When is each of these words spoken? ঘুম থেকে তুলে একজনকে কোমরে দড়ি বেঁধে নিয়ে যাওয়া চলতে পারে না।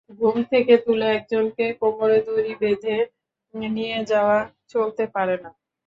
ঘুম 0.19 0.35
থেকে 0.51 0.73
তুলে 0.85 1.07
একজনকে 1.17 1.65
কোমরে 1.79 2.19
দড়ি 2.27 2.53
বেঁধে 2.61 2.97
নিয়ে 3.71 3.97
যাওয়া 4.11 4.37
চলতে 4.67 5.03
পারে 5.15 5.35
না। 5.43 5.49